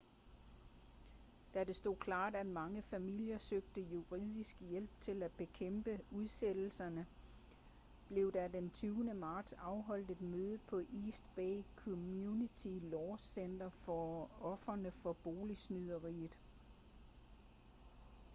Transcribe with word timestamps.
da 1.53 1.63
det 1.63 1.75
stod 1.75 1.95
klart 1.95 2.35
at 2.35 2.45
mange 2.45 2.81
familier 2.81 3.37
søgte 3.37 3.81
juridisk 3.81 4.55
hjælp 4.59 4.89
til 4.99 5.23
at 5.23 5.31
bekæmpe 5.31 5.99
udsættelserne 6.11 7.07
blev 8.07 8.31
der 8.33 8.47
den 8.47 8.69
20. 8.69 9.13
marts 9.13 9.53
afholdt 9.53 10.11
et 10.11 10.21
møde 10.21 10.59
på 10.69 10.79
east 11.05 11.23
bay 11.35 11.63
community 11.75 12.67
law 12.91 13.15
center 13.17 13.69
for 13.69 14.29
ofrene 14.43 14.91
for 14.91 15.13
boligsnyderiet 15.13 16.37